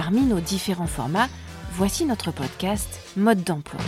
Parmi 0.00 0.20
nos 0.20 0.38
différents 0.38 0.86
formats, 0.86 1.26
voici 1.72 2.04
notre 2.04 2.30
podcast 2.30 3.00
Mode 3.16 3.42
d'emploi. 3.42 3.80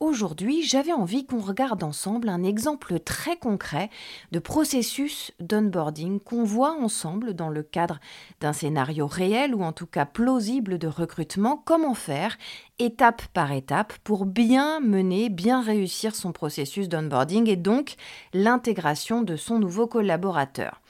Aujourd'hui, 0.00 0.64
j'avais 0.64 0.92
envie 0.92 1.24
qu'on 1.24 1.38
regarde 1.38 1.84
ensemble 1.84 2.28
un 2.28 2.42
exemple 2.42 2.98
très 2.98 3.36
concret 3.36 3.90
de 4.32 4.40
processus 4.40 5.30
d'onboarding 5.38 6.18
qu'on 6.18 6.42
voit 6.42 6.72
ensemble 6.72 7.32
dans 7.32 7.48
le 7.48 7.62
cadre 7.62 8.00
d'un 8.40 8.52
scénario 8.52 9.06
réel 9.06 9.54
ou 9.54 9.62
en 9.62 9.72
tout 9.72 9.86
cas 9.86 10.04
plausible 10.04 10.78
de 10.78 10.88
recrutement, 10.88 11.62
comment 11.64 11.94
faire 11.94 12.38
étape 12.80 13.22
par 13.28 13.52
étape 13.52 13.92
pour 14.02 14.26
bien 14.26 14.80
mener, 14.80 15.28
bien 15.28 15.62
réussir 15.62 16.16
son 16.16 16.32
processus 16.32 16.88
d'onboarding 16.88 17.48
et 17.48 17.54
donc 17.54 17.94
l'intégration 18.34 19.22
de 19.22 19.36
son 19.36 19.60
nouveau 19.60 19.86
collaborateur? 19.86 20.80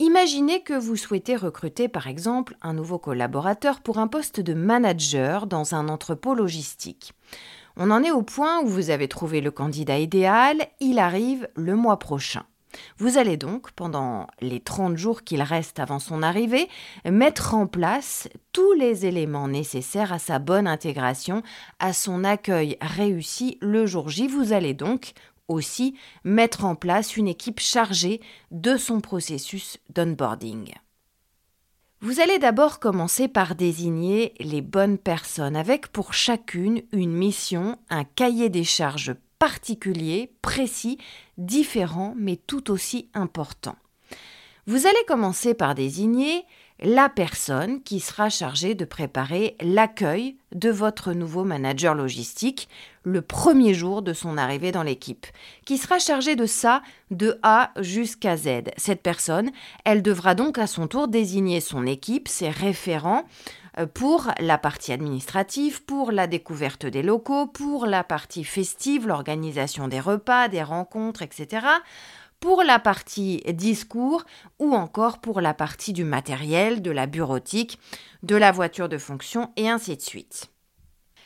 Imaginez 0.00 0.62
que 0.62 0.72
vous 0.72 0.96
souhaitez 0.96 1.36
recruter 1.36 1.86
par 1.86 2.06
exemple 2.06 2.56
un 2.62 2.72
nouveau 2.72 2.98
collaborateur 2.98 3.82
pour 3.82 3.98
un 3.98 4.08
poste 4.08 4.40
de 4.40 4.54
manager 4.54 5.46
dans 5.46 5.74
un 5.74 5.90
entrepôt 5.90 6.34
logistique. 6.34 7.12
On 7.76 7.90
en 7.90 8.02
est 8.02 8.10
au 8.10 8.22
point 8.22 8.62
où 8.62 8.66
vous 8.66 8.88
avez 8.88 9.08
trouvé 9.08 9.42
le 9.42 9.50
candidat 9.50 9.98
idéal, 9.98 10.56
il 10.80 10.98
arrive 10.98 11.48
le 11.54 11.76
mois 11.76 11.98
prochain. 11.98 12.44
Vous 12.96 13.18
allez 13.18 13.36
donc, 13.36 13.72
pendant 13.72 14.26
les 14.40 14.60
30 14.60 14.96
jours 14.96 15.22
qu'il 15.22 15.42
reste 15.42 15.78
avant 15.78 15.98
son 15.98 16.22
arrivée, 16.22 16.68
mettre 17.04 17.54
en 17.54 17.66
place 17.66 18.28
tous 18.52 18.72
les 18.72 19.04
éléments 19.04 19.48
nécessaires 19.48 20.14
à 20.14 20.18
sa 20.18 20.38
bonne 20.38 20.66
intégration, 20.66 21.42
à 21.78 21.92
son 21.92 22.24
accueil 22.24 22.78
réussi 22.80 23.58
le 23.60 23.84
jour 23.84 24.08
J. 24.08 24.28
Vous 24.28 24.54
allez 24.54 24.72
donc 24.72 25.12
aussi 25.50 25.94
mettre 26.24 26.64
en 26.64 26.74
place 26.74 27.16
une 27.16 27.28
équipe 27.28 27.60
chargée 27.60 28.20
de 28.50 28.76
son 28.76 29.00
processus 29.00 29.78
d'onboarding. 29.94 30.72
Vous 32.02 32.20
allez 32.20 32.38
d'abord 32.38 32.80
commencer 32.80 33.28
par 33.28 33.54
désigner 33.54 34.32
les 34.40 34.62
bonnes 34.62 34.96
personnes 34.96 35.56
avec 35.56 35.88
pour 35.88 36.14
chacune 36.14 36.82
une 36.92 37.12
mission, 37.12 37.78
un 37.90 38.04
cahier 38.04 38.48
des 38.48 38.64
charges 38.64 39.14
particulier, 39.38 40.32
précis, 40.40 40.98
différent 41.36 42.14
mais 42.16 42.36
tout 42.36 42.70
aussi 42.70 43.10
important. 43.12 43.76
Vous 44.66 44.86
allez 44.86 45.04
commencer 45.06 45.54
par 45.54 45.74
désigner 45.74 46.44
la 46.82 47.08
personne 47.08 47.82
qui 47.82 48.00
sera 48.00 48.30
chargée 48.30 48.74
de 48.74 48.84
préparer 48.84 49.56
l'accueil 49.60 50.36
de 50.54 50.70
votre 50.70 51.12
nouveau 51.12 51.44
manager 51.44 51.94
logistique 51.94 52.68
le 53.02 53.22
premier 53.22 53.74
jour 53.74 54.02
de 54.02 54.12
son 54.12 54.38
arrivée 54.38 54.72
dans 54.72 54.82
l'équipe, 54.82 55.26
qui 55.64 55.78
sera 55.78 55.98
chargée 55.98 56.36
de 56.36 56.46
ça 56.46 56.82
de 57.10 57.38
A 57.42 57.70
jusqu'à 57.80 58.36
Z. 58.36 58.70
Cette 58.76 59.02
personne, 59.02 59.50
elle 59.84 60.02
devra 60.02 60.34
donc 60.34 60.58
à 60.58 60.66
son 60.66 60.86
tour 60.86 61.08
désigner 61.08 61.60
son 61.60 61.86
équipe, 61.86 62.28
ses 62.28 62.50
référents, 62.50 63.24
euh, 63.78 63.86
pour 63.86 64.28
la 64.40 64.58
partie 64.58 64.92
administrative, 64.92 65.84
pour 65.84 66.12
la 66.12 66.26
découverte 66.26 66.86
des 66.86 67.02
locaux, 67.02 67.46
pour 67.46 67.86
la 67.86 68.04
partie 68.04 68.44
festive, 68.44 69.06
l'organisation 69.06 69.86
des 69.86 70.00
repas, 70.00 70.48
des 70.48 70.62
rencontres, 70.62 71.22
etc 71.22 71.60
pour 72.40 72.62
la 72.62 72.78
partie 72.78 73.42
discours 73.52 74.24
ou 74.58 74.74
encore 74.74 75.18
pour 75.18 75.40
la 75.40 75.54
partie 75.54 75.92
du 75.92 76.04
matériel, 76.04 76.82
de 76.82 76.90
la 76.90 77.06
bureautique, 77.06 77.78
de 78.22 78.36
la 78.36 78.50
voiture 78.50 78.88
de 78.88 78.98
fonction 78.98 79.50
et 79.56 79.68
ainsi 79.68 79.96
de 79.96 80.02
suite. 80.02 80.50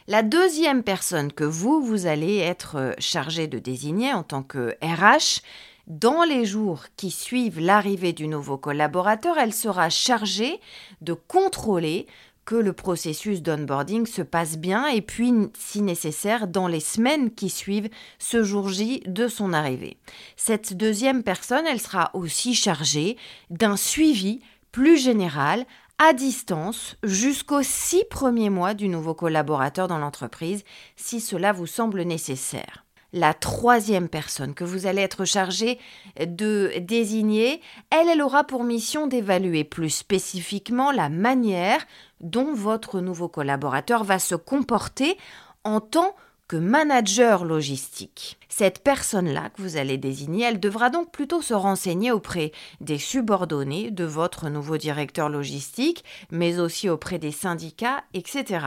La 0.07 0.23
deuxième 0.23 0.83
personne 0.83 1.33
que 1.33 1.45
vous, 1.45 1.83
vous 1.83 2.07
allez 2.07 2.37
être 2.37 2.95
chargé 2.99 3.47
de 3.47 3.59
désigner 3.59 4.13
en 4.13 4.23
tant 4.23 4.43
que 4.43 4.77
RH, 4.83 5.41
dans 5.87 6.25
les 6.25 6.45
jours 6.45 6.85
qui 6.97 7.11
suivent 7.11 7.61
l'arrivée 7.61 8.13
du 8.13 8.27
nouveau 8.27 8.59
collaborateur, 8.59 9.39
elle 9.39 9.55
sera 9.55 9.91
chargée 9.91 10.61
de 11.01 11.13
contrôler 11.13 12.07
que 12.45 12.55
le 12.55 12.73
processus 12.73 13.43
d'onboarding 13.43 14.07
se 14.07 14.23
passe 14.23 14.59
bien 14.59 14.87
et 14.87 15.01
puis, 15.01 15.33
si 15.59 15.83
nécessaire, 15.83 16.47
dans 16.47 16.69
les 16.69 16.81
semaines 16.81 17.31
qui 17.31 17.51
suivent 17.51 17.89
ce 18.19 18.43
jour 18.43 18.69
J 18.69 19.01
de 19.07 19.29
son 19.29 19.53
arrivée. 19.53 19.97
Cette 20.37 20.77
deuxième 20.77 21.23
personne, 21.23 21.67
elle 21.67 21.81
sera 21.81 22.11
aussi 22.15 22.55
chargée 22.55 23.17
d'un 23.51 23.77
suivi 23.77 24.41
plus 24.73 24.99
général 24.99 25.65
à 25.99 26.13
distance 26.13 26.97
jusqu'aux 27.03 27.63
six 27.63 28.05
premiers 28.11 28.51
mois 28.51 28.75
du 28.75 28.89
nouveau 28.89 29.15
collaborateur 29.15 29.89
dans 29.89 29.99
l'entreprise, 29.99 30.65
si 30.97 31.21
cela 31.21 31.53
vous 31.53 31.67
semble 31.67 32.03
nécessaire 32.03 32.84
la 33.15 33.33
troisième 33.33 34.09
personne 34.09 34.55
que 34.55 34.65
vous 34.65 34.87
allez 34.87 35.01
être 35.01 35.25
chargé 35.25 35.79
de 36.21 36.73
désigner, 36.81 37.61
elle, 37.91 38.09
elle 38.09 38.21
aura 38.21 38.43
pour 38.43 38.65
mission 38.65 39.07
d'évaluer 39.07 39.63
plus 39.63 39.91
spécifiquement 39.91 40.91
la 40.91 41.09
manière 41.09 41.87
dont 42.21 42.53
votre 42.53 43.01
nouveau 43.01 43.29
collaborateur 43.29 44.03
va 44.03 44.19
se 44.19 44.35
comporter 44.35 45.17
en 45.63 45.81
tant 45.81 46.11
que 46.11 46.17
manager 46.53 47.45
logistique. 47.45 48.39
Cette 48.49 48.85
personne-là 48.85 49.51
que 49.51 49.63
vous 49.63 49.77
allez 49.77 49.99
désigner, 49.99 50.45
elle 50.45 50.61
devra 50.61 50.91
donc 50.91 51.11
plutôt 51.11 51.43
se 51.43 51.55
renseigner 51.55 52.13
auprès 52.13 52.53
des 52.81 52.99
subordonnés 52.99 53.91
de 53.91 54.05
votre 54.05 54.49
nouveau 54.49 54.77
directeur 54.77 55.29
logistique, 55.29 56.05
mais 56.31 56.59
aussi 56.59 56.89
auprès 56.89 57.19
des 57.19 57.33
syndicats, 57.33 58.05
etc. 58.13 58.67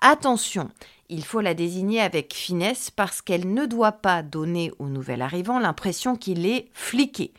Attention, 0.00 0.70
il 1.08 1.24
faut 1.24 1.40
la 1.40 1.54
désigner 1.54 2.00
avec 2.00 2.34
finesse 2.34 2.90
parce 2.90 3.20
qu'elle 3.20 3.52
ne 3.52 3.66
doit 3.66 3.92
pas 3.92 4.22
donner 4.22 4.72
au 4.78 4.86
nouvel 4.86 5.22
arrivant 5.22 5.58
l'impression 5.58 6.16
qu'il 6.16 6.46
est 6.46 6.68
fliqué. 6.72 7.32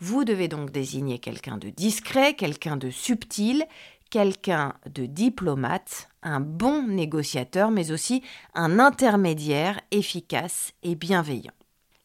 Vous 0.00 0.24
devez 0.24 0.48
donc 0.48 0.70
désigner 0.70 1.18
quelqu'un 1.18 1.56
de 1.56 1.70
discret, 1.70 2.34
quelqu'un 2.34 2.76
de 2.76 2.90
subtil, 2.90 3.64
quelqu'un 4.10 4.74
de 4.92 5.06
diplomate, 5.06 6.08
un 6.24 6.40
bon 6.40 6.82
négociateur, 6.88 7.70
mais 7.70 7.92
aussi 7.92 8.22
un 8.54 8.78
intermédiaire 8.78 9.80
efficace 9.92 10.72
et 10.82 10.96
bienveillant. 10.96 11.52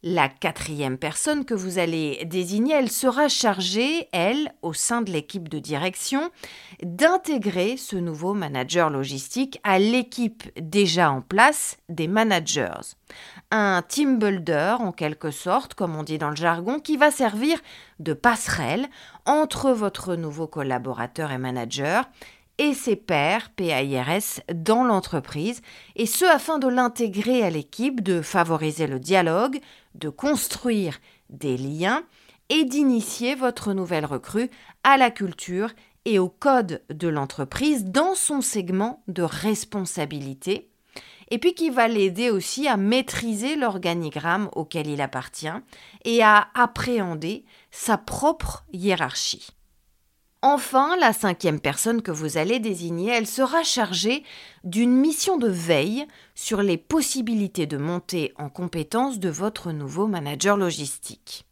La 0.02 0.30
quatrième 0.30 0.98
personne 0.98 1.44
que 1.44 1.54
vous 1.54 1.78
allez 1.78 2.24
désigner, 2.24 2.74
elle 2.74 2.90
sera 2.90 3.28
chargée, 3.28 4.08
elle, 4.14 4.54
au 4.62 4.72
sein 4.72 5.02
de 5.02 5.12
l'équipe 5.12 5.50
de 5.50 5.60
direction, 5.60 6.32
d'intégrer 6.82 7.76
ce 7.76 7.98
nouveau 7.98 8.34
manager 8.34 8.90
logistique 8.90 9.60
à 9.66 9.78
l'équipe 9.78 10.44
déjà 10.58 11.12
en 11.12 11.20
place 11.20 11.76
des 11.90 12.08
managers. 12.08 12.96
Un 13.52 13.82
team 13.86 14.20
builder, 14.20 14.78
en 14.80 14.94
quelque 14.94 15.32
sorte, 15.32 15.74
comme 15.74 15.98
on 15.98 16.04
dit 16.04 16.18
dans 16.18 16.30
le 16.30 16.38
jargon, 16.38 16.80
qui 16.80 16.96
va 16.96 17.12
servir 17.12 17.60
de 18.00 18.14
passerelle 18.14 18.88
entre 19.26 19.72
votre 19.72 20.16
nouveau 20.16 20.48
collaborateur 20.48 21.34
et 21.34 21.38
manager 21.38 22.06
et 22.60 22.74
ses 22.74 22.98
pairs 22.98 23.50
PAIRS 23.56 24.42
dans 24.54 24.84
l'entreprise, 24.84 25.62
et 25.96 26.06
ce 26.06 26.26
afin 26.26 26.60
de 26.60 26.68
l'intégrer 26.68 27.42
à 27.42 27.50
l'équipe, 27.50 28.04
de 28.04 28.22
favoriser 28.22 28.86
le 28.86 29.00
dialogue, 29.00 29.60
de 29.96 30.10
construire 30.10 31.00
des 31.30 31.58
liens 31.58 32.04
et 32.50 32.66
d'initier 32.66 33.34
votre 33.34 33.74
nouvelle 33.74 34.06
recrue 34.06 34.52
à 34.84 34.98
la 34.98 35.10
culture 35.10 35.72
et 36.04 36.20
au 36.20 36.28
code 36.28 36.84
de 36.90 37.08
l'entreprise 37.08 37.86
dans 37.86 38.14
son 38.14 38.42
segment 38.42 39.04
de 39.08 39.24
responsabilité, 39.24 40.70
et 41.32 41.38
puis 41.38 41.54
qui 41.54 41.70
va 41.70 41.88
l'aider 41.88 42.30
aussi 42.30 42.68
à 42.68 42.76
maîtriser 42.76 43.56
l'organigramme 43.56 44.50
auquel 44.54 44.88
il 44.88 45.00
appartient 45.00 45.48
et 46.04 46.24
à 46.24 46.50
appréhender 46.56 47.46
sa 47.72 47.98
propre 47.98 48.66
hiérarchie. 48.74 49.52
Enfin, 50.42 50.96
la 51.02 51.12
cinquième 51.12 51.60
personne 51.60 52.02
que 52.02 52.12
vous 52.12 52.38
allez 52.38 52.60
désigner, 52.60 53.12
elle 53.12 53.28
sera 53.28 53.62
chargée 53.64 54.24
d'une 54.64 54.96
mission 54.96 55.38
de 55.38 55.50
veille 55.50 56.08
sur 56.34 56.62
les 56.62 56.78
possibilités 56.78 57.66
de 57.66 57.76
monter 57.76 58.34
en 58.38 58.48
compétence 58.48 59.20
de 59.20 59.28
votre 59.28 59.74
nouveau 59.74 60.08
manager 60.08 60.56
logistique. 60.56 61.46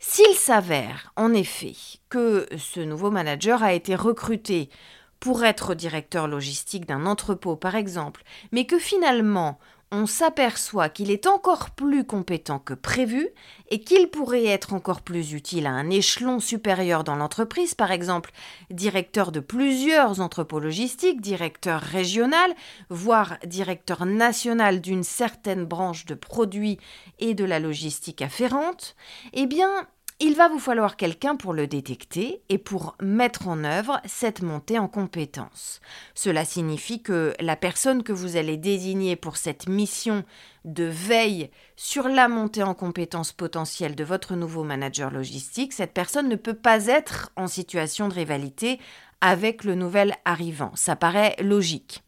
S'il 0.00 0.36
s'avère 0.36 1.12
en 1.16 1.34
effet 1.34 1.74
que 2.08 2.46
ce 2.56 2.78
nouveau 2.78 3.10
manager 3.10 3.64
a 3.64 3.74
été 3.74 3.96
recruté 3.96 4.70
pour 5.18 5.44
être 5.44 5.74
directeur 5.74 6.28
logistique 6.28 6.86
d'un 6.86 7.06
entrepôt 7.06 7.56
par 7.56 7.74
exemple, 7.74 8.22
mais 8.52 8.64
que 8.64 8.78
finalement 8.78 9.58
on 9.92 10.06
s'aperçoit 10.06 10.88
qu'il 10.88 11.10
est 11.10 11.26
encore 11.26 11.70
plus 11.70 12.04
compétent 12.04 12.60
que 12.60 12.74
prévu 12.74 13.28
et 13.70 13.80
qu'il 13.80 14.08
pourrait 14.08 14.46
être 14.46 14.72
encore 14.72 15.02
plus 15.02 15.32
utile 15.32 15.66
à 15.66 15.70
un 15.70 15.90
échelon 15.90 16.38
supérieur 16.38 17.02
dans 17.02 17.16
l'entreprise, 17.16 17.74
par 17.74 17.90
exemple 17.90 18.30
directeur 18.70 19.32
de 19.32 19.40
plusieurs 19.40 20.20
entrepôts 20.20 20.60
logistiques, 20.60 21.20
directeur 21.20 21.80
régional, 21.80 22.54
voire 22.88 23.36
directeur 23.44 24.06
national 24.06 24.80
d'une 24.80 25.02
certaine 25.02 25.64
branche 25.64 26.06
de 26.06 26.14
produits 26.14 26.78
et 27.18 27.34
de 27.34 27.44
la 27.44 27.58
logistique 27.58 28.22
afférente, 28.22 28.94
eh 29.32 29.46
bien, 29.46 29.86
il 30.20 30.36
va 30.36 30.48
vous 30.48 30.58
falloir 30.58 30.96
quelqu'un 30.96 31.34
pour 31.34 31.54
le 31.54 31.66
détecter 31.66 32.42
et 32.50 32.58
pour 32.58 32.94
mettre 33.00 33.48
en 33.48 33.64
œuvre 33.64 34.00
cette 34.04 34.42
montée 34.42 34.78
en 34.78 34.86
compétence. 34.86 35.80
Cela 36.14 36.44
signifie 36.44 37.02
que 37.02 37.32
la 37.40 37.56
personne 37.56 38.02
que 38.02 38.12
vous 38.12 38.36
allez 38.36 38.58
désigner 38.58 39.16
pour 39.16 39.38
cette 39.38 39.66
mission 39.66 40.24
de 40.66 40.84
veille 40.84 41.50
sur 41.74 42.06
la 42.06 42.28
montée 42.28 42.62
en 42.62 42.74
compétence 42.74 43.32
potentielle 43.32 43.96
de 43.96 44.04
votre 44.04 44.36
nouveau 44.36 44.62
manager 44.62 45.10
logistique, 45.10 45.72
cette 45.72 45.94
personne 45.94 46.28
ne 46.28 46.36
peut 46.36 46.54
pas 46.54 46.86
être 46.86 47.32
en 47.36 47.46
situation 47.46 48.08
de 48.08 48.14
rivalité 48.14 48.78
avec 49.22 49.64
le 49.64 49.74
nouvel 49.74 50.14
arrivant. 50.26 50.72
Ça 50.74 50.96
paraît 50.96 51.34
logique 51.40 52.02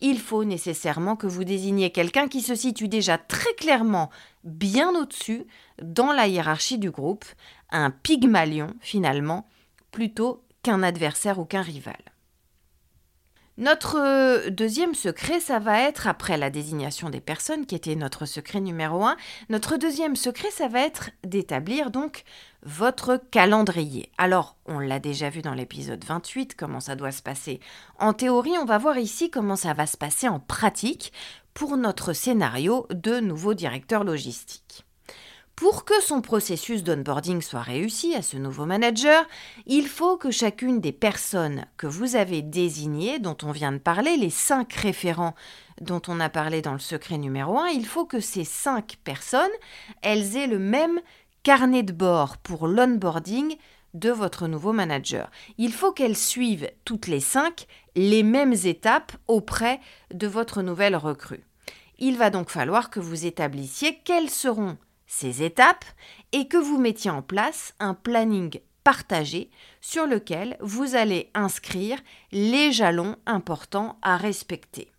il 0.00 0.18
faut 0.18 0.44
nécessairement 0.44 1.16
que 1.16 1.26
vous 1.26 1.44
désigniez 1.44 1.90
quelqu'un 1.90 2.28
qui 2.28 2.42
se 2.42 2.54
situe 2.54 2.88
déjà 2.88 3.18
très 3.18 3.54
clairement 3.54 4.10
bien 4.44 4.94
au-dessus 4.94 5.46
dans 5.82 6.12
la 6.12 6.26
hiérarchie 6.28 6.78
du 6.78 6.90
groupe, 6.90 7.24
un 7.70 7.90
pygmalion 7.90 8.74
finalement, 8.80 9.48
plutôt 9.90 10.42
qu'un 10.62 10.82
adversaire 10.82 11.38
ou 11.38 11.44
qu'un 11.44 11.62
rival. 11.62 11.96
Notre 13.58 13.96
euh, 13.98 14.50
deuxième 14.50 14.94
secret, 14.94 15.40
ça 15.40 15.58
va 15.58 15.80
être, 15.80 16.06
après 16.06 16.36
la 16.36 16.50
désignation 16.50 17.08
des 17.08 17.20
personnes, 17.20 17.64
qui 17.64 17.74
était 17.74 17.94
notre 17.94 18.26
secret 18.26 18.60
numéro 18.60 19.04
un, 19.04 19.16
notre 19.48 19.78
deuxième 19.78 20.14
secret, 20.14 20.50
ça 20.50 20.68
va 20.68 20.80
être 20.80 21.10
d'établir 21.24 21.90
donc 21.90 22.24
votre 22.62 23.20
calendrier. 23.30 24.10
Alors, 24.18 24.56
on 24.66 24.78
l'a 24.78 24.98
déjà 24.98 25.30
vu 25.30 25.40
dans 25.40 25.54
l'épisode 25.54 26.04
28, 26.04 26.54
comment 26.54 26.80
ça 26.80 26.96
doit 26.96 27.12
se 27.12 27.22
passer. 27.22 27.60
En 27.98 28.12
théorie, 28.12 28.58
on 28.58 28.66
va 28.66 28.76
voir 28.76 28.98
ici 28.98 29.30
comment 29.30 29.56
ça 29.56 29.72
va 29.72 29.86
se 29.86 29.96
passer 29.96 30.28
en 30.28 30.38
pratique 30.38 31.12
pour 31.54 31.76
notre 31.78 32.12
scénario 32.12 32.86
de 32.90 33.20
nouveau 33.20 33.54
directeur 33.54 34.04
logistique. 34.04 34.85
Pour 35.56 35.86
que 35.86 36.02
son 36.02 36.20
processus 36.20 36.84
d'onboarding 36.84 37.40
soit 37.40 37.62
réussi 37.62 38.14
à 38.14 38.20
ce 38.20 38.36
nouveau 38.36 38.66
manager, 38.66 39.24
il 39.64 39.88
faut 39.88 40.18
que 40.18 40.30
chacune 40.30 40.82
des 40.82 40.92
personnes 40.92 41.64
que 41.78 41.86
vous 41.86 42.14
avez 42.14 42.42
désignées, 42.42 43.18
dont 43.18 43.38
on 43.42 43.52
vient 43.52 43.72
de 43.72 43.78
parler, 43.78 44.18
les 44.18 44.28
cinq 44.28 44.74
référents 44.74 45.34
dont 45.80 46.02
on 46.08 46.20
a 46.20 46.28
parlé 46.28 46.60
dans 46.60 46.74
le 46.74 46.78
secret 46.78 47.16
numéro 47.16 47.58
1, 47.58 47.68
il 47.68 47.86
faut 47.86 48.04
que 48.04 48.20
ces 48.20 48.44
cinq 48.44 48.98
personnes, 49.02 49.48
elles 50.02 50.36
aient 50.36 50.46
le 50.46 50.58
même 50.58 51.00
carnet 51.42 51.82
de 51.82 51.92
bord 51.92 52.36
pour 52.36 52.66
l'onboarding 52.66 53.56
de 53.94 54.10
votre 54.10 54.48
nouveau 54.48 54.74
manager. 54.74 55.30
Il 55.56 55.72
faut 55.72 55.92
qu'elles 55.92 56.18
suivent 56.18 56.70
toutes 56.84 57.06
les 57.06 57.20
cinq 57.20 57.66
les 57.94 58.22
mêmes 58.22 58.52
étapes 58.52 59.12
auprès 59.26 59.80
de 60.12 60.26
votre 60.26 60.60
nouvelle 60.60 60.96
recrue. 60.96 61.44
Il 61.98 62.18
va 62.18 62.28
donc 62.28 62.50
falloir 62.50 62.90
que 62.90 63.00
vous 63.00 63.24
établissiez 63.24 64.00
quelles 64.04 64.28
seront 64.28 64.76
ces 65.06 65.42
étapes 65.42 65.84
et 66.32 66.48
que 66.48 66.56
vous 66.56 66.78
mettiez 66.78 67.10
en 67.10 67.22
place 67.22 67.74
un 67.78 67.94
planning 67.94 68.60
partagé 68.84 69.50
sur 69.80 70.06
lequel 70.06 70.56
vous 70.60 70.94
allez 70.94 71.30
inscrire 71.34 71.98
les 72.30 72.70
jalons 72.70 73.16
importants 73.26 73.98
à 74.02 74.16
respecter. 74.16 74.92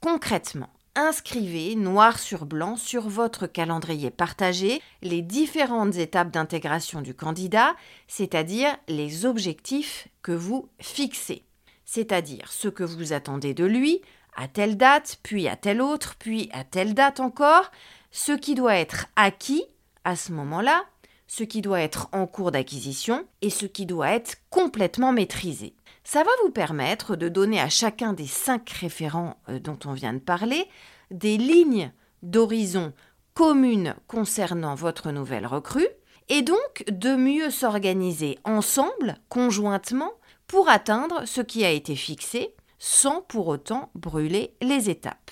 Concrètement, 0.00 0.70
inscrivez 0.96 1.76
noir 1.76 2.18
sur 2.18 2.46
blanc 2.46 2.76
sur 2.76 3.08
votre 3.08 3.46
calendrier 3.46 4.10
partagé 4.10 4.82
les 5.02 5.22
différentes 5.22 5.96
étapes 5.96 6.32
d'intégration 6.32 7.00
du 7.00 7.14
candidat, 7.14 7.76
c'est-à-dire 8.08 8.76
les 8.88 9.24
objectifs 9.24 10.08
que 10.22 10.32
vous 10.32 10.68
fixez, 10.80 11.44
c'est-à-dire 11.84 12.50
ce 12.50 12.68
que 12.68 12.82
vous 12.82 13.12
attendez 13.12 13.54
de 13.54 13.64
lui 13.64 14.00
à 14.36 14.48
telle 14.48 14.76
date, 14.76 15.18
puis 15.22 15.48
à 15.48 15.56
telle 15.56 15.80
autre, 15.80 16.16
puis 16.18 16.50
à 16.52 16.62
telle 16.64 16.92
date 16.92 17.20
encore, 17.20 17.70
ce 18.10 18.32
qui 18.32 18.54
doit 18.54 18.76
être 18.76 19.06
acquis 19.16 19.64
à 20.04 20.16
ce 20.16 20.32
moment-là, 20.32 20.84
ce 21.26 21.44
qui 21.44 21.60
doit 21.60 21.80
être 21.80 22.08
en 22.12 22.26
cours 22.26 22.52
d'acquisition 22.52 23.26
et 23.42 23.50
ce 23.50 23.66
qui 23.66 23.86
doit 23.86 24.10
être 24.10 24.36
complètement 24.50 25.12
maîtrisé. 25.12 25.74
Ça 26.04 26.22
va 26.22 26.30
vous 26.44 26.50
permettre 26.50 27.16
de 27.16 27.28
donner 27.28 27.60
à 27.60 27.68
chacun 27.68 28.12
des 28.12 28.26
cinq 28.26 28.70
référents 28.70 29.36
euh, 29.48 29.58
dont 29.58 29.78
on 29.84 29.92
vient 29.92 30.12
de 30.12 30.20
parler 30.20 30.68
des 31.10 31.36
lignes 31.36 31.92
d'horizon 32.22 32.92
communes 33.34 33.94
concernant 34.06 34.74
votre 34.74 35.10
nouvelle 35.10 35.46
recrue 35.46 35.88
et 36.28 36.42
donc 36.42 36.84
de 36.88 37.14
mieux 37.14 37.50
s'organiser 37.50 38.38
ensemble, 38.44 39.16
conjointement, 39.28 40.12
pour 40.46 40.68
atteindre 40.68 41.26
ce 41.26 41.40
qui 41.40 41.64
a 41.64 41.70
été 41.70 41.96
fixé 41.96 42.54
sans 42.78 43.22
pour 43.22 43.48
autant 43.48 43.90
brûler 43.94 44.54
les 44.60 44.90
étapes. 44.90 45.30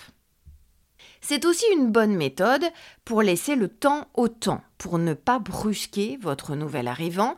C'est 1.26 1.46
aussi 1.46 1.64
une 1.72 1.90
bonne 1.90 2.14
méthode 2.14 2.66
pour 3.06 3.22
laisser 3.22 3.56
le 3.56 3.68
temps 3.68 4.08
au 4.12 4.28
temps, 4.28 4.60
pour 4.76 4.98
ne 4.98 5.14
pas 5.14 5.38
brusquer 5.38 6.18
votre 6.20 6.54
nouvel 6.54 6.86
arrivant, 6.86 7.34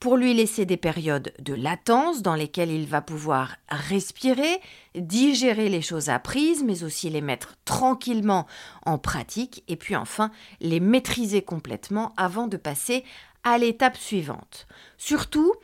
pour 0.00 0.16
lui 0.16 0.34
laisser 0.34 0.66
des 0.66 0.76
périodes 0.76 1.32
de 1.38 1.54
latence 1.54 2.20
dans 2.20 2.34
lesquelles 2.34 2.72
il 2.72 2.88
va 2.88 3.00
pouvoir 3.00 3.54
respirer, 3.68 4.60
digérer 4.96 5.68
les 5.68 5.82
choses 5.82 6.08
apprises, 6.08 6.64
mais 6.64 6.82
aussi 6.82 7.10
les 7.10 7.20
mettre 7.20 7.54
tranquillement 7.64 8.48
en 8.84 8.98
pratique, 8.98 9.62
et 9.68 9.76
puis 9.76 9.94
enfin 9.94 10.32
les 10.60 10.80
maîtriser 10.80 11.42
complètement 11.42 12.14
avant 12.16 12.48
de 12.48 12.56
passer 12.56 13.04
à 13.44 13.56
l'étape 13.56 13.96
suivante. 13.96 14.66
Surtout, 14.96 15.54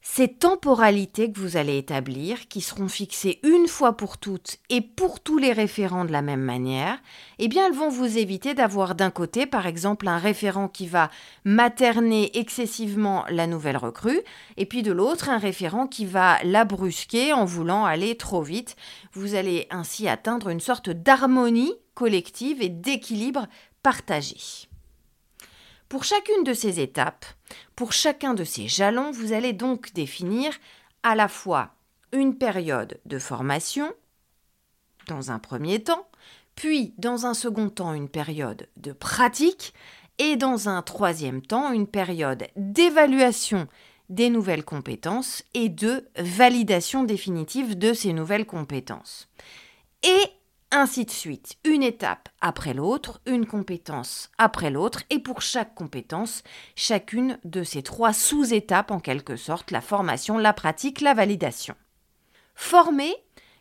ces 0.00 0.28
temporalités 0.28 1.30
que 1.30 1.40
vous 1.40 1.56
allez 1.56 1.76
établir, 1.76 2.48
qui 2.48 2.60
seront 2.60 2.88
fixées 2.88 3.40
une 3.42 3.66
fois 3.66 3.96
pour 3.96 4.18
toutes 4.18 4.58
et 4.70 4.80
pour 4.80 5.20
tous 5.20 5.38
les 5.38 5.52
référents 5.52 6.04
de 6.04 6.12
la 6.12 6.22
même 6.22 6.40
manière, 6.40 6.98
eh 7.38 7.48
bien 7.48 7.66
elles 7.66 7.74
vont 7.74 7.88
vous 7.88 8.16
éviter 8.16 8.54
d'avoir 8.54 8.94
d'un 8.94 9.10
côté 9.10 9.44
par 9.44 9.66
exemple 9.66 10.08
un 10.08 10.18
référent 10.18 10.68
qui 10.68 10.86
va 10.86 11.10
materner 11.44 12.36
excessivement 12.38 13.24
la 13.28 13.46
nouvelle 13.46 13.76
recrue 13.76 14.20
et 14.56 14.66
puis 14.66 14.82
de 14.82 14.92
l'autre 14.92 15.28
un 15.28 15.38
référent 15.38 15.86
qui 15.86 16.06
va 16.06 16.38
la 16.44 16.64
brusquer 16.64 17.32
en 17.32 17.44
voulant 17.44 17.84
aller 17.84 18.16
trop 18.16 18.42
vite. 18.42 18.76
Vous 19.12 19.34
allez 19.34 19.66
ainsi 19.70 20.08
atteindre 20.08 20.48
une 20.48 20.60
sorte 20.60 20.90
d'harmonie 20.90 21.74
collective 21.94 22.62
et 22.62 22.68
d'équilibre 22.68 23.48
partagé. 23.82 24.67
Pour 25.88 26.04
chacune 26.04 26.44
de 26.44 26.52
ces 26.52 26.80
étapes, 26.80 27.24
pour 27.74 27.92
chacun 27.92 28.34
de 28.34 28.44
ces 28.44 28.68
jalons, 28.68 29.10
vous 29.10 29.32
allez 29.32 29.54
donc 29.54 29.92
définir 29.94 30.52
à 31.02 31.14
la 31.14 31.28
fois 31.28 31.74
une 32.12 32.36
période 32.36 33.00
de 33.06 33.18
formation, 33.18 33.92
dans 35.06 35.30
un 35.30 35.38
premier 35.38 35.82
temps, 35.82 36.06
puis 36.54 36.92
dans 36.98 37.24
un 37.24 37.32
second 37.32 37.70
temps 37.70 37.94
une 37.94 38.08
période 38.08 38.68
de 38.76 38.92
pratique, 38.92 39.72
et 40.18 40.36
dans 40.36 40.68
un 40.68 40.82
troisième 40.82 41.40
temps 41.42 41.72
une 41.72 41.86
période 41.86 42.48
d'évaluation 42.56 43.68
des 44.08 44.30
nouvelles 44.30 44.64
compétences 44.64 45.44
et 45.54 45.68
de 45.68 46.08
validation 46.16 47.04
définitive 47.04 47.78
de 47.78 47.92
ces 47.92 48.12
nouvelles 48.12 48.46
compétences. 48.46 49.28
Ainsi 50.70 51.04
de 51.04 51.10
suite, 51.10 51.56
une 51.64 51.82
étape 51.82 52.28
après 52.40 52.74
l'autre, 52.74 53.20
une 53.26 53.46
compétence 53.46 54.30
après 54.38 54.70
l'autre, 54.70 55.02
et 55.10 55.18
pour 55.18 55.40
chaque 55.40 55.74
compétence, 55.74 56.42
chacune 56.76 57.38
de 57.44 57.62
ces 57.62 57.82
trois 57.82 58.12
sous-étapes 58.12 58.90
en 58.90 59.00
quelque 59.00 59.36
sorte, 59.36 59.70
la 59.70 59.80
formation, 59.80 60.36
la 60.36 60.52
pratique, 60.52 61.00
la 61.00 61.14
validation. 61.14 61.74
Formez 62.54 63.14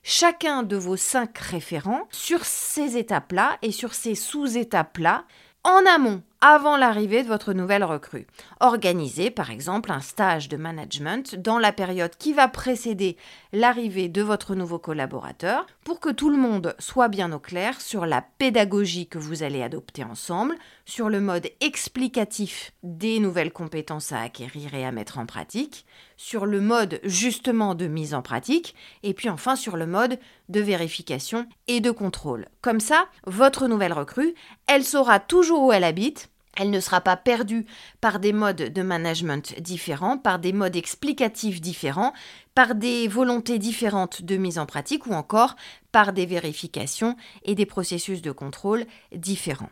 chacun 0.03 0.63
de 0.63 0.75
vos 0.75 0.97
cinq 0.97 1.37
référents 1.37 2.07
sur 2.11 2.43
ces 2.43 2.97
étapes-là 2.97 3.57
et 3.61 3.71
sur 3.71 3.93
ces 3.93 4.15
sous-étapes-là 4.15 5.25
en 5.63 5.85
amont 5.85 6.23
avant 6.41 6.77
l'arrivée 6.77 7.23
de 7.23 7.27
votre 7.27 7.53
nouvelle 7.53 7.83
recrue. 7.83 8.27
Organisez 8.59 9.31
par 9.31 9.49
exemple 9.49 9.91
un 9.91 10.01
stage 10.01 10.49
de 10.49 10.57
management 10.57 11.35
dans 11.35 11.57
la 11.57 11.71
période 11.71 12.15
qui 12.17 12.33
va 12.33 12.47
précéder 12.47 13.17
l'arrivée 13.53 14.07
de 14.07 14.21
votre 14.21 14.53
nouveau 14.53 14.77
collaborateur 14.77 15.65
pour 15.83 15.99
que 15.99 16.09
tout 16.09 16.29
le 16.29 16.37
monde 16.37 16.75
soit 16.79 17.07
bien 17.07 17.31
au 17.31 17.39
clair 17.39 17.81
sur 17.81 18.05
la 18.05 18.21
pédagogie 18.21 19.07
que 19.07 19.17
vous 19.17 19.41
allez 19.41 19.63
adopter 19.63 20.03
ensemble, 20.03 20.55
sur 20.85 21.09
le 21.09 21.21
mode 21.21 21.47
explicatif 21.59 22.71
des 22.83 23.19
nouvelles 23.19 23.51
compétences 23.51 24.11
à 24.11 24.21
acquérir 24.21 24.73
et 24.75 24.85
à 24.85 24.91
mettre 24.91 25.17
en 25.17 25.25
pratique, 25.25 25.85
sur 26.17 26.45
le 26.45 26.61
mode 26.61 26.99
justement 27.03 27.75
de 27.75 27.87
mise 27.87 28.13
en 28.13 28.21
pratique 28.21 28.75
et 29.03 29.13
puis 29.13 29.29
enfin 29.29 29.55
sur 29.55 29.77
le 29.77 29.85
mode 29.85 30.19
de 30.49 30.59
vérification 30.59 31.47
et 31.67 31.79
de 31.79 31.91
contrôle. 31.91 32.47
Comme 32.61 32.79
ça, 32.79 33.07
votre 33.25 33.67
nouvelle 33.67 33.93
recrue, 33.93 34.33
elle 34.67 34.83
saura 34.83 35.19
toujours 35.19 35.63
où 35.63 35.71
elle 35.71 35.83
habite 35.83 36.29
Elle 36.59 36.71
ne 36.71 36.79
sera 36.79 37.01
pas 37.01 37.15
perdue 37.15 37.67
par 38.01 38.19
des 38.19 38.33
modes 38.33 38.73
de 38.73 38.81
management 38.81 39.61
différents, 39.61 40.17
par 40.17 40.39
des 40.39 40.53
modes 40.53 40.75
explicatifs 40.75 41.61
différents, 41.61 42.13
par 42.55 42.73
des 42.73 43.07
volontés 43.07 43.59
différentes 43.59 44.23
de 44.23 44.37
mise 44.37 44.57
en 44.57 44.65
pratique 44.65 45.05
ou 45.05 45.13
encore 45.13 45.55
par 45.91 46.13
des 46.13 46.25
vérifications 46.25 47.15
et 47.43 47.53
des 47.53 47.67
processus 47.67 48.23
de 48.23 48.31
contrôle 48.31 48.85
différents. 49.15 49.69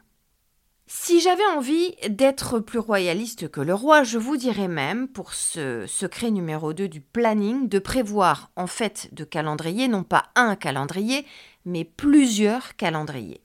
Si 0.85 1.19
j'avais 1.19 1.45
envie 1.57 1.95
d'être 2.07 2.59
plus 2.59 2.77
royaliste 2.77 3.49
que 3.49 3.61
le 3.61 3.73
roi, 3.73 4.03
je 4.03 4.19
vous 4.19 4.37
dirais 4.37 4.67
même, 4.67 5.07
pour 5.07 5.33
ce 5.33 5.87
secret 5.87 6.29
numéro 6.29 6.73
2 6.73 6.87
du 6.87 7.01
planning, 7.01 7.67
de 7.67 7.79
prévoir 7.79 8.51
en 8.55 8.67
fait 8.67 9.09
de 9.11 9.23
calendrier, 9.23 9.87
non 9.87 10.03
pas 10.03 10.25
un 10.35 10.55
calendrier, 10.55 11.25
mais 11.65 11.83
plusieurs 11.83 12.75
calendriers. 12.75 13.41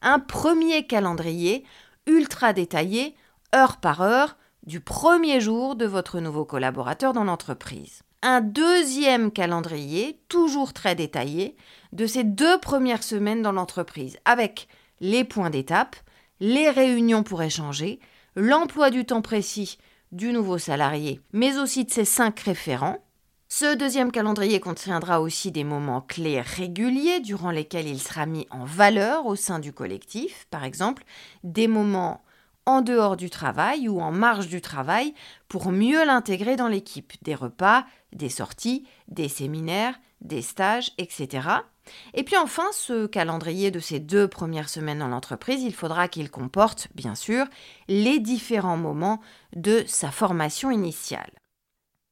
Un 0.00 0.20
premier 0.20 0.86
calendrier 0.86 1.64
ultra 2.10 2.52
détaillé, 2.52 3.14
heure 3.54 3.78
par 3.78 4.02
heure, 4.02 4.36
du 4.66 4.80
premier 4.80 5.40
jour 5.40 5.76
de 5.76 5.86
votre 5.86 6.20
nouveau 6.20 6.44
collaborateur 6.44 7.12
dans 7.12 7.24
l'entreprise. 7.24 8.02
Un 8.22 8.42
deuxième 8.42 9.30
calendrier, 9.30 10.20
toujours 10.28 10.74
très 10.74 10.94
détaillé, 10.94 11.56
de 11.92 12.06
ces 12.06 12.24
deux 12.24 12.58
premières 12.58 13.02
semaines 13.02 13.40
dans 13.40 13.52
l'entreprise, 13.52 14.18
avec 14.26 14.68
les 15.00 15.24
points 15.24 15.48
d'étape, 15.48 15.96
les 16.40 16.68
réunions 16.68 17.22
pour 17.22 17.42
échanger, 17.42 18.00
l'emploi 18.36 18.90
du 18.90 19.06
temps 19.06 19.22
précis 19.22 19.78
du 20.12 20.32
nouveau 20.32 20.58
salarié, 20.58 21.20
mais 21.32 21.58
aussi 21.58 21.84
de 21.84 21.90
ses 21.90 22.04
cinq 22.04 22.40
référents. 22.40 22.98
Ce 23.52 23.74
deuxième 23.74 24.12
calendrier 24.12 24.60
contiendra 24.60 25.20
aussi 25.20 25.50
des 25.50 25.64
moments 25.64 26.02
clés 26.02 26.40
réguliers 26.40 27.18
durant 27.18 27.50
lesquels 27.50 27.88
il 27.88 28.00
sera 28.00 28.24
mis 28.24 28.46
en 28.50 28.64
valeur 28.64 29.26
au 29.26 29.34
sein 29.34 29.58
du 29.58 29.72
collectif, 29.72 30.46
par 30.52 30.62
exemple 30.62 31.02
des 31.42 31.66
moments 31.66 32.22
en 32.64 32.80
dehors 32.80 33.16
du 33.16 33.28
travail 33.28 33.88
ou 33.88 34.00
en 34.00 34.12
marge 34.12 34.46
du 34.46 34.60
travail 34.60 35.14
pour 35.48 35.72
mieux 35.72 36.06
l'intégrer 36.06 36.54
dans 36.54 36.68
l'équipe, 36.68 37.12
des 37.22 37.34
repas, 37.34 37.84
des 38.12 38.28
sorties, 38.28 38.86
des 39.08 39.28
séminaires, 39.28 39.98
des 40.20 40.42
stages, 40.42 40.92
etc. 40.96 41.48
Et 42.14 42.22
puis 42.22 42.36
enfin, 42.36 42.68
ce 42.70 43.08
calendrier 43.08 43.72
de 43.72 43.80
ces 43.80 43.98
deux 43.98 44.28
premières 44.28 44.68
semaines 44.68 45.00
dans 45.00 45.08
l'entreprise, 45.08 45.64
il 45.64 45.74
faudra 45.74 46.06
qu'il 46.06 46.30
comporte, 46.30 46.86
bien 46.94 47.16
sûr, 47.16 47.46
les 47.88 48.20
différents 48.20 48.76
moments 48.76 49.20
de 49.56 49.82
sa 49.88 50.12
formation 50.12 50.70
initiale. 50.70 51.39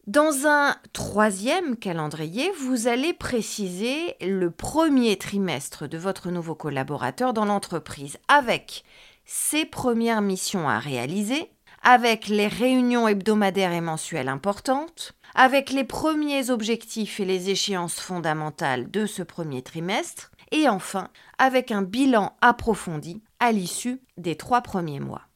Dans 0.09 0.47
un 0.47 0.75
troisième 0.95 1.77
calendrier, 1.77 2.51
vous 2.59 2.89
allez 2.89 3.13
préciser 3.13 4.17
le 4.23 4.51
premier 4.51 5.19
trimestre 5.19 5.87
de 5.87 5.99
votre 5.99 6.31
nouveau 6.31 6.55
collaborateur 6.55 7.35
dans 7.35 7.45
l'entreprise 7.45 8.17
avec 8.27 8.85
ses 9.27 9.67
premières 9.67 10.23
missions 10.23 10.67
à 10.67 10.79
réaliser, 10.79 11.51
avec 11.83 12.29
les 12.29 12.47
réunions 12.47 13.07
hebdomadaires 13.07 13.75
et 13.75 13.83
mensuelles 13.83 14.31
importantes, 14.31 15.13
avec 15.35 15.73
les 15.73 15.85
premiers 15.85 16.49
objectifs 16.49 17.21
et 17.21 17.27
les 17.27 17.51
échéances 17.51 18.01
fondamentales 18.01 18.91
de 18.91 19.05
ce 19.05 19.23
premier 19.23 19.61
trimestre, 19.61 20.31
et 20.53 20.71
enfin 20.71 21.11
avec 21.37 21.71
un 21.71 21.83
bilan 21.83 22.35
approfondi 22.41 23.23
à 23.41 23.53
l'issue 23.53 24.01
des 24.17 24.37
trois 24.37 24.63
premiers 24.63 25.01
mois. 25.01 25.29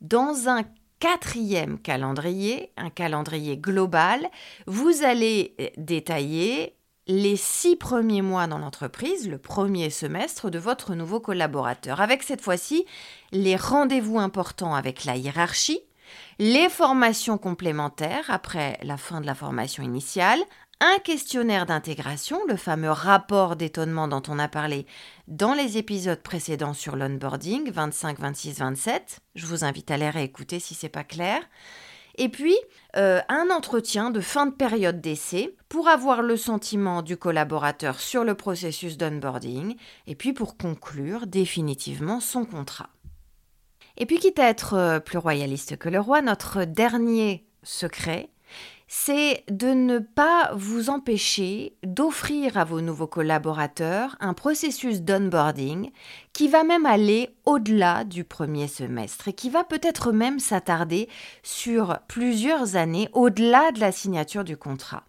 Dans 0.00 0.48
un 0.48 0.62
quatrième 1.00 1.78
calendrier, 1.78 2.72
un 2.76 2.90
calendrier 2.90 3.56
global, 3.56 4.26
vous 4.66 5.02
allez 5.04 5.54
détailler 5.76 6.74
les 7.06 7.36
six 7.36 7.76
premiers 7.76 8.22
mois 8.22 8.46
dans 8.46 8.58
l'entreprise, 8.58 9.28
le 9.28 9.38
premier 9.38 9.90
semestre 9.90 10.50
de 10.50 10.58
votre 10.58 10.94
nouveau 10.94 11.20
collaborateur, 11.20 12.00
avec 12.00 12.22
cette 12.22 12.40
fois-ci 12.40 12.86
les 13.32 13.56
rendez-vous 13.56 14.18
importants 14.18 14.74
avec 14.74 15.04
la 15.04 15.16
hiérarchie, 15.16 15.82
les 16.38 16.68
formations 16.68 17.38
complémentaires 17.38 18.24
après 18.28 18.78
la 18.82 18.96
fin 18.96 19.20
de 19.20 19.26
la 19.26 19.34
formation 19.34 19.82
initiale, 19.82 20.40
un 20.80 20.98
questionnaire 20.98 21.66
d'intégration, 21.66 22.40
le 22.48 22.56
fameux 22.56 22.90
rapport 22.90 23.56
d'étonnement 23.56 24.08
dont 24.08 24.22
on 24.28 24.38
a 24.38 24.48
parlé 24.48 24.86
dans 25.28 25.54
les 25.54 25.78
épisodes 25.78 26.22
précédents 26.22 26.74
sur 26.74 26.96
l'onboarding 26.96 27.70
25, 27.70 28.18
26, 28.18 28.58
27. 28.58 29.20
Je 29.34 29.46
vous 29.46 29.64
invite 29.64 29.90
à 29.90 29.96
les 29.96 30.10
réécouter 30.10 30.58
si 30.58 30.74
c'est 30.74 30.88
pas 30.88 31.04
clair. 31.04 31.40
Et 32.16 32.28
puis, 32.28 32.56
euh, 32.96 33.20
un 33.28 33.48
entretien 33.50 34.10
de 34.10 34.20
fin 34.20 34.46
de 34.46 34.52
période 34.52 35.00
d'essai 35.00 35.56
pour 35.68 35.88
avoir 35.88 36.22
le 36.22 36.36
sentiment 36.36 37.02
du 37.02 37.16
collaborateur 37.16 37.98
sur 37.98 38.22
le 38.24 38.34
processus 38.34 38.96
d'onboarding 38.96 39.76
et 40.06 40.14
puis 40.14 40.32
pour 40.32 40.56
conclure 40.56 41.26
définitivement 41.26 42.20
son 42.20 42.44
contrat. 42.44 42.90
Et 43.96 44.06
puis, 44.06 44.18
quitte 44.18 44.38
à 44.38 44.48
être 44.48 44.74
euh, 44.74 45.00
plus 45.00 45.18
royaliste 45.18 45.76
que 45.76 45.88
le 45.88 46.00
roi, 46.00 46.22
notre 46.22 46.64
dernier 46.64 47.46
secret, 47.62 48.30
c'est 48.86 49.44
de 49.48 49.68
ne 49.68 49.98
pas 49.98 50.52
vous 50.54 50.90
empêcher 50.90 51.76
d'offrir 51.82 52.56
à 52.56 52.64
vos 52.64 52.80
nouveaux 52.80 53.06
collaborateurs 53.06 54.16
un 54.20 54.34
processus 54.34 55.02
d'onboarding 55.02 55.90
qui 56.32 56.48
va 56.48 56.64
même 56.64 56.86
aller 56.86 57.30
au-delà 57.44 58.04
du 58.04 58.24
premier 58.24 58.68
semestre 58.68 59.28
et 59.28 59.32
qui 59.32 59.50
va 59.50 59.64
peut-être 59.64 60.12
même 60.12 60.38
s'attarder 60.38 61.08
sur 61.42 61.98
plusieurs 62.08 62.76
années 62.76 63.08
au-delà 63.12 63.72
de 63.72 63.80
la 63.80 63.90
signature 63.90 64.44
du 64.44 64.56
contrat. 64.56 65.04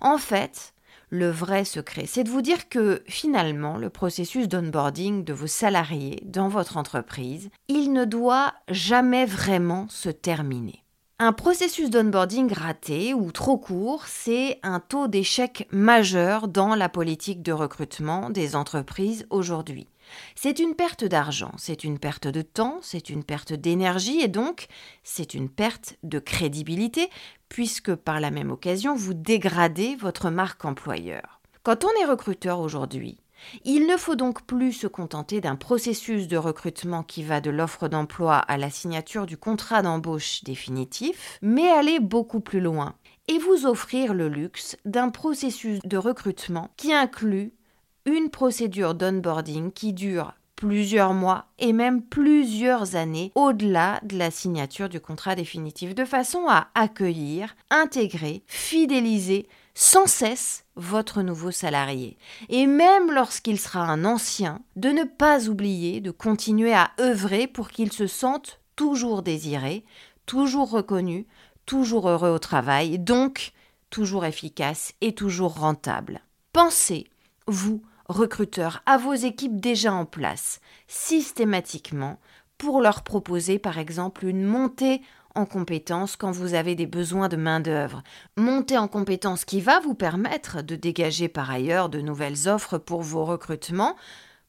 En 0.00 0.16
fait, 0.16 0.69
le 1.10 1.28
vrai 1.28 1.64
secret, 1.64 2.04
c'est 2.06 2.24
de 2.24 2.30
vous 2.30 2.40
dire 2.40 2.68
que 2.68 3.02
finalement, 3.06 3.76
le 3.76 3.90
processus 3.90 4.48
d'onboarding 4.48 5.24
de 5.24 5.32
vos 5.32 5.48
salariés 5.48 6.22
dans 6.24 6.48
votre 6.48 6.76
entreprise, 6.76 7.50
il 7.68 7.92
ne 7.92 8.04
doit 8.04 8.54
jamais 8.68 9.26
vraiment 9.26 9.86
se 9.88 10.08
terminer. 10.08 10.84
Un 11.18 11.34
processus 11.34 11.90
d'onboarding 11.90 12.50
raté 12.50 13.12
ou 13.12 13.30
trop 13.30 13.58
court, 13.58 14.06
c'est 14.06 14.58
un 14.62 14.80
taux 14.80 15.06
d'échec 15.06 15.68
majeur 15.70 16.48
dans 16.48 16.74
la 16.74 16.88
politique 16.88 17.42
de 17.42 17.52
recrutement 17.52 18.30
des 18.30 18.56
entreprises 18.56 19.26
aujourd'hui. 19.28 19.86
C'est 20.34 20.58
une 20.58 20.74
perte 20.74 21.04
d'argent, 21.04 21.52
c'est 21.58 21.84
une 21.84 21.98
perte 21.98 22.26
de 22.26 22.42
temps, 22.42 22.78
c'est 22.82 23.10
une 23.10 23.22
perte 23.22 23.52
d'énergie 23.52 24.20
et 24.20 24.28
donc 24.28 24.66
c'est 25.02 25.34
une 25.34 25.50
perte 25.50 25.98
de 26.02 26.18
crédibilité 26.18 27.10
puisque 27.50 27.94
par 27.94 28.20
la 28.20 28.30
même 28.30 28.50
occasion 28.50 28.94
vous 28.94 29.12
dégradez 29.12 29.96
votre 29.96 30.30
marque 30.30 30.64
employeur. 30.64 31.40
Quand 31.62 31.84
on 31.84 32.02
est 32.02 32.06
recruteur 32.06 32.60
aujourd'hui, 32.60 33.18
il 33.64 33.86
ne 33.86 33.96
faut 33.96 34.16
donc 34.16 34.46
plus 34.46 34.72
se 34.72 34.86
contenter 34.86 35.40
d'un 35.40 35.56
processus 35.56 36.28
de 36.28 36.36
recrutement 36.36 37.02
qui 37.02 37.22
va 37.22 37.40
de 37.40 37.50
l'offre 37.50 37.88
d'emploi 37.88 38.36
à 38.36 38.56
la 38.56 38.70
signature 38.70 39.26
du 39.26 39.36
contrat 39.36 39.82
d'embauche 39.82 40.42
définitif, 40.44 41.38
mais 41.42 41.68
aller 41.68 42.00
beaucoup 42.00 42.40
plus 42.40 42.60
loin 42.60 42.94
et 43.28 43.38
vous 43.38 43.66
offrir 43.66 44.14
le 44.14 44.28
luxe 44.28 44.76
d'un 44.84 45.10
processus 45.10 45.80
de 45.84 45.96
recrutement 45.96 46.70
qui 46.76 46.92
inclut 46.92 47.52
une 48.06 48.30
procédure 48.30 48.94
d'onboarding 48.94 49.72
qui 49.72 49.92
dure 49.92 50.34
plusieurs 50.60 51.14
mois 51.14 51.46
et 51.58 51.72
même 51.72 52.02
plusieurs 52.02 52.94
années 52.94 53.32
au-delà 53.34 53.98
de 54.02 54.18
la 54.18 54.30
signature 54.30 54.90
du 54.90 55.00
contrat 55.00 55.34
définitif, 55.34 55.94
de 55.94 56.04
façon 56.04 56.44
à 56.48 56.68
accueillir, 56.74 57.56
intégrer, 57.70 58.42
fidéliser 58.46 59.48
sans 59.74 60.06
cesse 60.06 60.66
votre 60.76 61.22
nouveau 61.22 61.50
salarié. 61.50 62.18
Et 62.50 62.66
même 62.66 63.10
lorsqu'il 63.10 63.58
sera 63.58 63.80
un 63.80 64.04
ancien, 64.04 64.60
de 64.76 64.90
ne 64.90 65.04
pas 65.04 65.48
oublier 65.48 66.02
de 66.02 66.10
continuer 66.10 66.74
à 66.74 66.90
œuvrer 67.00 67.46
pour 67.46 67.70
qu'il 67.70 67.90
se 67.90 68.06
sente 68.06 68.60
toujours 68.76 69.22
désiré, 69.22 69.82
toujours 70.26 70.70
reconnu, 70.70 71.26
toujours 71.64 72.06
heureux 72.06 72.30
au 72.30 72.38
travail, 72.38 72.98
donc 72.98 73.52
toujours 73.88 74.26
efficace 74.26 74.92
et 75.00 75.14
toujours 75.14 75.54
rentable. 75.54 76.20
Pensez, 76.52 77.06
vous, 77.46 77.82
recruteurs, 78.10 78.82
à 78.86 78.98
vos 78.98 79.14
équipes 79.14 79.60
déjà 79.60 79.92
en 79.92 80.04
place, 80.04 80.60
systématiquement, 80.88 82.18
pour 82.58 82.80
leur 82.80 83.02
proposer 83.02 83.58
par 83.58 83.78
exemple 83.78 84.26
une 84.26 84.44
montée 84.44 85.00
en 85.34 85.46
compétences 85.46 86.16
quand 86.16 86.32
vous 86.32 86.54
avez 86.54 86.74
des 86.74 86.86
besoins 86.86 87.28
de 87.28 87.36
main-d'œuvre. 87.36 88.02
Montée 88.36 88.78
en 88.78 88.88
compétences 88.88 89.44
qui 89.44 89.60
va 89.60 89.80
vous 89.80 89.94
permettre 89.94 90.62
de 90.62 90.76
dégager 90.76 91.28
par 91.28 91.50
ailleurs 91.50 91.88
de 91.88 92.00
nouvelles 92.00 92.48
offres 92.48 92.78
pour 92.78 93.02
vos 93.02 93.24
recrutements 93.24 93.96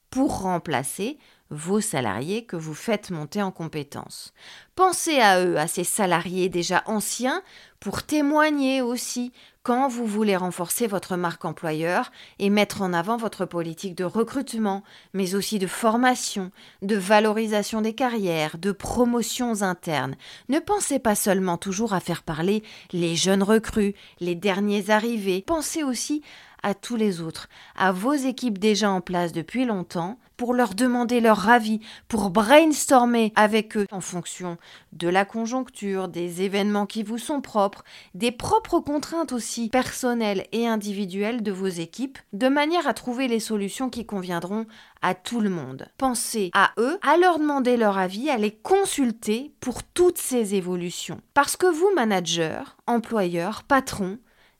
pour 0.09 0.41
remplacer 0.41 1.17
vos 1.51 1.81
salariés 1.81 2.45
que 2.45 2.55
vous 2.55 2.73
faites 2.73 3.11
monter 3.11 3.41
en 3.41 3.51
compétences. 3.51 4.33
Pensez 4.75 5.19
à 5.19 5.45
eux, 5.45 5.57
à 5.57 5.67
ces 5.67 5.83
salariés 5.83 6.49
déjà 6.49 6.81
anciens, 6.87 7.43
pour 7.79 8.03
témoigner 8.03 8.81
aussi 8.81 9.31
quand 9.63 9.87
vous 9.87 10.05
voulez 10.05 10.35
renforcer 10.35 10.87
votre 10.87 11.17
marque 11.17 11.45
employeur 11.45 12.11
et 12.39 12.49
mettre 12.49 12.81
en 12.81 12.93
avant 12.93 13.17
votre 13.17 13.45
politique 13.45 13.95
de 13.95 14.03
recrutement, 14.03 14.83
mais 15.13 15.35
aussi 15.35 15.59
de 15.59 15.67
formation, 15.67 16.51
de 16.81 16.95
valorisation 16.95 17.81
des 17.81 17.93
carrières, 17.93 18.57
de 18.57 18.71
promotions 18.71 19.61
internes. 19.61 20.15
Ne 20.49 20.59
pensez 20.59 20.99
pas 20.99 21.15
seulement 21.15 21.57
toujours 21.57 21.93
à 21.93 21.99
faire 21.99 22.23
parler 22.23 22.63
les 22.91 23.15
jeunes 23.15 23.43
recrues, 23.43 23.93
les 24.19 24.35
derniers 24.35 24.89
arrivés, 24.89 25.43
pensez 25.45 25.83
aussi 25.83 26.23
à 26.63 26.73
tous 26.73 26.95
les 26.95 27.21
autres, 27.21 27.49
à 27.75 27.91
vos 27.91 28.13
équipes 28.13 28.59
déjà 28.59 28.91
en 28.91 29.01
place 29.01 29.31
depuis 29.31 29.65
longtemps, 29.65 30.17
pour 30.41 30.55
leur 30.55 30.73
demander 30.73 31.19
leur 31.19 31.49
avis, 31.49 31.81
pour 32.07 32.31
brainstormer 32.31 33.31
avec 33.35 33.77
eux 33.77 33.85
en 33.91 34.01
fonction 34.01 34.57
de 34.91 35.07
la 35.07 35.23
conjoncture, 35.23 36.07
des 36.07 36.41
événements 36.41 36.87
qui 36.87 37.03
vous 37.03 37.19
sont 37.19 37.41
propres, 37.41 37.83
des 38.15 38.31
propres 38.31 38.79
contraintes 38.79 39.33
aussi 39.33 39.69
personnelles 39.69 40.47
et 40.51 40.67
individuelles 40.67 41.43
de 41.43 41.51
vos 41.51 41.67
équipes, 41.67 42.17
de 42.33 42.47
manière 42.47 42.87
à 42.87 42.95
trouver 42.95 43.27
les 43.27 43.39
solutions 43.39 43.91
qui 43.91 44.07
conviendront 44.07 44.65
à 45.03 45.13
tout 45.13 45.41
le 45.41 45.51
monde. 45.51 45.87
Pensez 45.99 46.49
à 46.55 46.71
eux, 46.79 46.97
à 47.03 47.17
leur 47.17 47.37
demander 47.37 47.77
leur 47.77 47.99
avis, 47.99 48.31
à 48.31 48.37
les 48.37 48.51
consulter 48.51 49.53
pour 49.59 49.83
toutes 49.83 50.17
ces 50.17 50.55
évolutions. 50.55 51.21
Parce 51.35 51.55
que 51.55 51.67
vous, 51.67 51.91
manager, 51.95 52.77
employeur, 52.87 53.61
patron, 53.61 54.17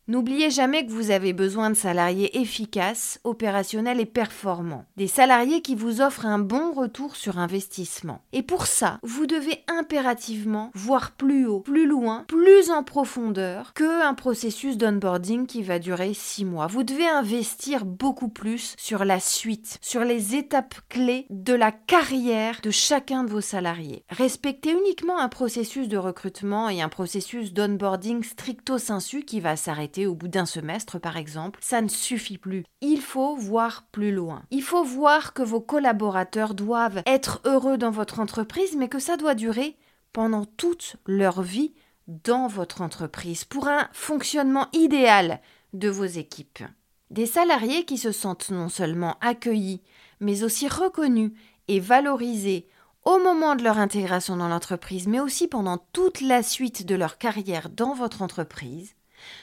N'oubliez 0.08 0.50
jamais 0.50 0.84
que 0.86 0.92
vous 0.92 1.12
avez 1.12 1.32
besoin 1.32 1.70
de 1.70 1.76
salariés 1.76 2.42
efficaces, 2.42 3.20
opérationnels 3.24 4.00
et 4.00 4.08
performants. 4.08 4.86
Des 4.98 5.08
salariés 5.08 5.62
qui 5.62 5.76
vous 5.76 6.02
offrent 6.02 6.26
un 6.26 6.40
bon 6.40 6.72
retour 6.72 7.16
sur 7.16 7.38
investissement. 7.38 8.22
Et 8.34 8.42
pour 8.42 8.66
ça, 8.66 9.00
vous 9.04 9.28
devez 9.28 9.64
impérativement 9.68 10.72
voir 10.74 11.12
plus 11.12 11.46
haut, 11.46 11.60
plus 11.60 11.86
loin, 11.86 12.26
plus 12.28 12.72
en 12.72 12.82
profondeur 12.84 13.74
que 13.74 14.04
un 14.04 14.16
processus 14.16 14.76
d'onboarding 14.76 15.46
qui 15.46 15.62
va 15.62 15.78
durer 15.78 16.16
six 16.16 16.46
mois. 16.46 16.66
Vous 16.66 16.84
devez 16.84 17.08
investir 17.08 17.86
beaucoup 17.86 18.30
plus 18.30 18.74
sur 18.80 19.06
la 19.06 19.20
suite, 19.20 19.78
sur 19.82 20.04
les 20.04 20.36
étapes 20.36 20.76
clés 20.90 21.28
de 21.30 21.54
la 21.54 21.72
carrière 21.72 22.60
de 22.64 22.72
chacun 22.72 23.24
de 23.24 23.30
vos 23.30 23.40
salariés. 23.40 24.04
Respectez 24.10 24.72
uniquement 24.72 25.20
un 25.20 25.30
processus 25.30 25.88
de 25.88 25.98
recrutement 25.98 26.70
et 26.70 26.82
un 26.82 26.90
processus 26.90 27.54
d'onboarding 27.54 28.24
stricto 28.24 28.80
sensu 28.80 29.22
qui 29.22 29.40
va 29.40 29.56
s'arrêter 29.56 29.91
au 30.00 30.16
bout 30.16 30.28
d'un 30.28 30.46
semestre 30.46 31.00
par 31.00 31.18
exemple, 31.18 31.60
ça 31.62 31.82
ne 31.82 31.88
suffit 31.88 32.38
plus. 32.38 32.64
Il 32.82 33.02
faut 33.02 33.36
voir 33.36 33.84
plus 33.92 34.12
loin. 34.12 34.44
Il 34.52 34.64
faut 34.64 34.84
voir 34.84 35.34
que 35.34 35.44
vos 35.44 35.62
collaborateurs 35.62 36.54
doivent 36.54 37.04
être 37.06 37.42
heureux 37.46 37.78
dans 37.78 37.92
votre 37.92 38.20
entreprise, 38.20 38.76
mais 38.78 38.90
que 38.90 39.00
ça 39.00 39.18
doit 39.18 39.36
durer 39.36 39.78
pendant 40.14 40.46
toute 40.46 40.98
leur 41.06 41.42
vie 41.42 41.74
dans 42.08 42.48
votre 42.48 42.82
entreprise 42.82 43.46
pour 43.46 43.68
un 43.68 43.88
fonctionnement 43.94 44.68
idéal 44.74 45.40
de 45.74 45.90
vos 45.90 46.06
équipes. 46.06 46.64
Des 47.10 47.26
salariés 47.26 47.86
qui 47.86 47.98
se 47.98 48.12
sentent 48.12 48.50
non 48.52 48.70
seulement 48.70 49.18
accueillis, 49.22 49.82
mais 50.20 50.44
aussi 50.44 50.68
reconnus 50.68 51.32
et 51.68 51.80
valorisés 51.80 52.68
au 53.04 53.18
moment 53.18 53.56
de 53.56 53.64
leur 53.64 53.80
intégration 53.80 54.38
dans 54.38 54.48
l'entreprise, 54.48 55.08
mais 55.08 55.20
aussi 55.20 55.48
pendant 55.48 55.78
toute 55.92 56.22
la 56.22 56.44
suite 56.44 56.86
de 56.86 56.96
leur 56.96 57.18
carrière 57.18 57.70
dans 57.70 57.94
votre 57.94 58.22
entreprise, 58.22 58.94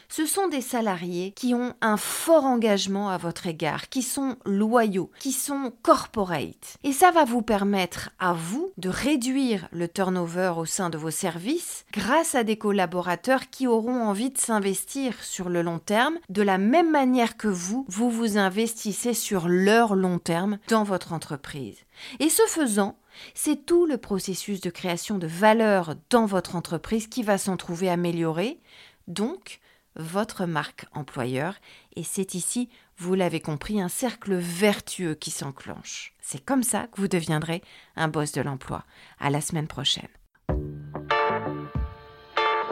ce 0.08 0.26
sont 0.26 0.48
des 0.48 0.60
salariés 0.60 1.32
qui 1.32 1.54
ont 1.54 1.74
un 1.80 1.96
fort 1.96 2.44
engagement 2.44 3.10
à 3.10 3.18
votre 3.18 3.46
égard, 3.46 3.88
qui 3.88 4.02
sont 4.02 4.36
loyaux, 4.44 5.10
qui 5.18 5.32
sont 5.32 5.72
corporate. 5.82 6.78
Et 6.82 6.92
ça 6.92 7.10
va 7.10 7.24
vous 7.24 7.42
permettre 7.42 8.10
à 8.18 8.32
vous 8.32 8.72
de 8.78 8.88
réduire 8.88 9.68
le 9.72 9.88
turnover 9.88 10.54
au 10.56 10.64
sein 10.64 10.90
de 10.90 10.98
vos 10.98 11.10
services 11.10 11.84
grâce 11.92 12.34
à 12.34 12.44
des 12.44 12.56
collaborateurs 12.56 13.50
qui 13.50 13.66
auront 13.66 14.02
envie 14.02 14.30
de 14.30 14.38
s'investir 14.38 15.22
sur 15.22 15.48
le 15.48 15.62
long 15.62 15.78
terme 15.78 16.18
de 16.28 16.42
la 16.42 16.58
même 16.58 16.90
manière 16.90 17.36
que 17.36 17.48
vous, 17.48 17.84
vous 17.88 18.10
vous 18.10 18.38
investissez 18.38 19.14
sur 19.14 19.48
leur 19.48 19.94
long 19.94 20.18
terme 20.18 20.58
dans 20.68 20.84
votre 20.84 21.12
entreprise. 21.12 21.76
Et 22.20 22.28
ce 22.28 22.42
faisant, 22.48 22.96
c'est 23.34 23.66
tout 23.66 23.86
le 23.86 23.98
processus 23.98 24.60
de 24.60 24.70
création 24.70 25.18
de 25.18 25.26
valeur 25.26 25.94
dans 26.10 26.26
votre 26.26 26.56
entreprise 26.56 27.08
qui 27.08 27.22
va 27.22 27.38
s'en 27.38 27.56
trouver 27.56 27.88
amélioré. 27.90 28.60
Donc, 29.06 29.60
votre 29.98 30.46
marque 30.46 30.86
employeur 30.92 31.54
et 31.96 32.04
c'est 32.04 32.34
ici, 32.34 32.68
vous 32.96 33.14
l'avez 33.14 33.40
compris, 33.40 33.80
un 33.80 33.88
cercle 33.88 34.34
vertueux 34.34 35.14
qui 35.14 35.30
s'enclenche. 35.30 36.14
C'est 36.20 36.44
comme 36.44 36.62
ça 36.62 36.86
que 36.86 37.00
vous 37.00 37.08
deviendrez 37.08 37.62
un 37.96 38.08
boss 38.08 38.32
de 38.32 38.40
l'emploi. 38.40 38.84
À 39.20 39.30
la 39.30 39.40
semaine 39.40 39.68
prochaine. 39.68 40.08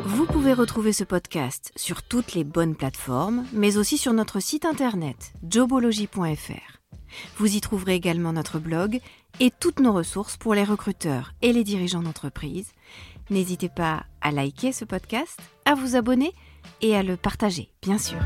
Vous 0.00 0.26
pouvez 0.26 0.52
retrouver 0.52 0.92
ce 0.92 1.04
podcast 1.04 1.72
sur 1.74 2.02
toutes 2.02 2.34
les 2.34 2.44
bonnes 2.44 2.76
plateformes, 2.76 3.44
mais 3.52 3.76
aussi 3.76 3.98
sur 3.98 4.12
notre 4.12 4.40
site 4.40 4.64
internet 4.64 5.32
jobology.fr. 5.48 6.80
Vous 7.38 7.56
y 7.56 7.60
trouverez 7.60 7.94
également 7.94 8.32
notre 8.32 8.58
blog 8.58 9.00
et 9.40 9.50
toutes 9.50 9.80
nos 9.80 9.92
ressources 9.92 10.36
pour 10.36 10.54
les 10.54 10.64
recruteurs 10.64 11.32
et 11.42 11.52
les 11.52 11.64
dirigeants 11.64 12.02
d'entreprise. 12.02 12.72
N'hésitez 13.30 13.68
pas 13.68 14.04
à 14.20 14.30
liker 14.30 14.72
ce 14.72 14.84
podcast, 14.84 15.40
à 15.64 15.74
vous 15.74 15.96
abonner 15.96 16.32
et 16.80 16.96
à 16.96 17.02
le 17.02 17.16
partager, 17.16 17.70
bien 17.82 17.98
sûr. 17.98 18.18